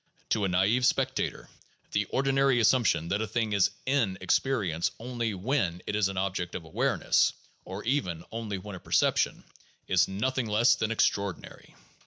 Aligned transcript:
To 0.29 0.45
a 0.45 0.49
naive 0.49 0.83
spectator, 0.83 1.47
the 1.91 2.05
ordinary 2.05 2.59
assumption 2.59 3.09
that 3.09 3.21
a 3.21 3.27
thing 3.27 3.53
is 3.53 3.69
"in" 3.85 4.17
ex 4.19 4.39
perience 4.39 4.89
only 4.97 5.35
when 5.35 5.83
it 5.85 5.95
is 5.95 6.07
an 6.07 6.17
object 6.17 6.55
of 6.55 6.65
awareness 6.65 7.33
(or 7.65 7.83
even 7.83 8.23
only 8.31 8.57
when 8.57 8.75
a 8.75 8.79
perception), 8.79 9.43
is 9.87 10.07
nothing 10.07 10.47
less 10.47 10.73
than 10.73 10.89
extraordinary. 10.89 11.75